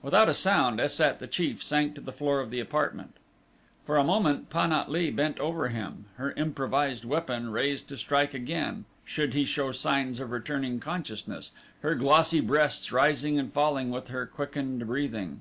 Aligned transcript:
Without 0.00 0.28
a 0.28 0.32
sound 0.34 0.78
Es 0.80 0.94
sat, 0.94 1.18
the 1.18 1.26
chief, 1.26 1.60
sank 1.60 1.96
to 1.96 2.00
the 2.00 2.12
floor 2.12 2.38
of 2.38 2.50
the 2.50 2.60
apartment. 2.60 3.14
For 3.84 3.96
a 3.96 4.04
moment 4.04 4.48
Pan 4.48 4.70
at 4.72 4.88
lee 4.88 5.10
bent 5.10 5.40
over 5.40 5.70
him, 5.70 6.04
her 6.18 6.30
improvised 6.34 7.04
weapon 7.04 7.50
raised 7.50 7.88
to 7.88 7.96
strike 7.96 8.32
again 8.32 8.84
should 9.04 9.34
he 9.34 9.44
show 9.44 9.72
signs 9.72 10.20
of 10.20 10.30
returning 10.30 10.78
consciousness, 10.78 11.50
her 11.80 11.96
glossy 11.96 12.38
breasts 12.38 12.92
rising 12.92 13.40
and 13.40 13.52
falling 13.52 13.90
with 13.90 14.06
her 14.06 14.24
quickened 14.24 14.86
breathing. 14.86 15.40